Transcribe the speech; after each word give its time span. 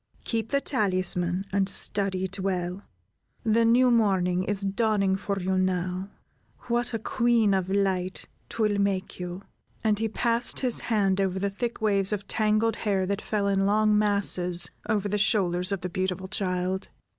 Keep 0.23 0.49
the 0.49 0.61
talisman, 0.61 1.45
and 1.51 1.69
study 1.69 2.23
it 2.23 2.39
well. 2.39 2.81
The 3.43 3.63
new 3.63 3.91
morning 3.91 4.41
is 4.43 4.61
dawning 4.61 5.15
for 5.15 5.39
you 5.39 5.59
now; 5.59 6.09
what 6.61 6.95
a 6.95 6.97
queen 6.97 7.53
of 7.53 7.69
light 7.69 8.27
'twill 8.49 8.79
make 8.79 9.19
you?" 9.19 9.43
And 9.83 9.99
he 9.99 10.09
passed 10.09 10.61
his 10.61 10.79
hand 10.79 11.21
over 11.21 11.37
the 11.37 11.51
thick 11.51 11.81
waves 11.81 12.11
of 12.11 12.27
tangled 12.27 12.77
hair 12.77 13.05
that 13.05 13.21
fell 13.21 13.47
in 13.47 13.67
long 13.67 13.95
masses 13.95 14.71
over 14.89 15.07
the 15.07 15.19
shoulders 15.19 15.71
of 15.71 15.81
the 15.81 15.87
beautiful 15.89 16.27
child. 16.27 16.89